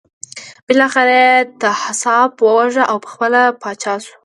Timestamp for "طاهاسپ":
1.61-2.31